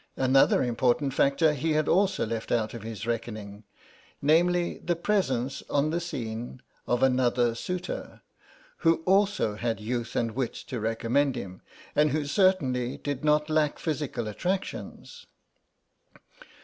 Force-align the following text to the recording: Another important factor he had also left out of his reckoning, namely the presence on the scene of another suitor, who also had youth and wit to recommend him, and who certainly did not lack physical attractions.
Another 0.17 0.63
important 0.63 1.13
factor 1.13 1.53
he 1.53 1.73
had 1.73 1.87
also 1.87 2.25
left 2.25 2.51
out 2.51 2.73
of 2.73 2.81
his 2.81 3.05
reckoning, 3.05 3.65
namely 4.19 4.79
the 4.79 4.95
presence 4.95 5.61
on 5.69 5.91
the 5.91 5.99
scene 5.99 6.63
of 6.87 7.03
another 7.03 7.53
suitor, 7.53 8.23
who 8.77 9.03
also 9.05 9.53
had 9.53 9.79
youth 9.79 10.15
and 10.15 10.31
wit 10.31 10.55
to 10.55 10.79
recommend 10.79 11.35
him, 11.35 11.61
and 11.95 12.09
who 12.09 12.25
certainly 12.25 12.97
did 12.97 13.23
not 13.23 13.47
lack 13.47 13.77
physical 13.77 14.27
attractions. 14.27 15.27